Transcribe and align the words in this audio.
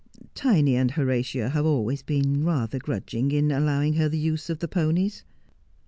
Tiny 0.33 0.75
and 0.75 0.89
Horatia 0.89 1.49
have 1.49 1.63
been 1.63 1.67
always 1.71 2.03
rather 2.07 2.79
grudging 2.79 3.31
in 3.31 3.51
allowing 3.51 3.93
her 3.93 4.09
the 4.09 4.17
use 4.17 4.49
of 4.49 4.57
the 4.57 4.67
ponies.' 4.67 5.23